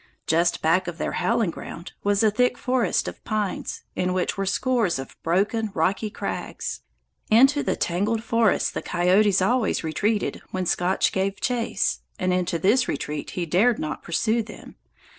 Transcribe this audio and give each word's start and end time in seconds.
Just 0.25 0.63
back 0.63 0.87
of 0.87 0.97
their 0.97 1.11
howling 1.11 1.51
ground 1.51 1.91
was 2.03 2.23
a 2.23 2.31
thick 2.31 2.57
forest 2.57 3.07
of 3.07 3.23
pines, 3.23 3.83
in 3.95 4.13
which 4.13 4.35
were 4.35 4.47
scores 4.47 4.97
of 4.97 5.15
broken 5.21 5.69
rocky 5.75 6.09
crags. 6.09 6.81
Into 7.29 7.61
the 7.61 7.75
tangled 7.75 8.23
forest 8.23 8.73
the 8.73 8.81
coyotes 8.81 9.43
always 9.43 9.83
retreated 9.83 10.41
when 10.49 10.65
Scotch 10.65 11.11
gave 11.11 11.39
chase, 11.39 11.99
and 12.17 12.33
into 12.33 12.57
this 12.57 12.87
retreat 12.87 13.29
he 13.37 13.45
dared 13.45 13.77
not 13.77 14.01
pursue 14.01 14.41
them. 14.41 14.75